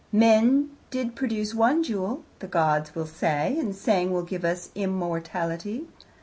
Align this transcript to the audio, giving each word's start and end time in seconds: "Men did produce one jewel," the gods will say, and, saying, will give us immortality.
"Men 0.11 0.75
did 0.89 1.15
produce 1.15 1.53
one 1.53 1.83
jewel," 1.83 2.23
the 2.39 2.47
gods 2.47 2.95
will 2.95 3.05
say, 3.05 3.55
and, 3.59 3.75
saying, 3.75 4.11
will 4.11 4.23
give 4.23 4.43
us 4.43 4.71
immortality. 4.73 5.89